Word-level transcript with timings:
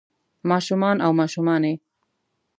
ما 0.47 0.57
شومان 0.67 0.97
او 1.05 1.11
ماشومانے 1.19 1.73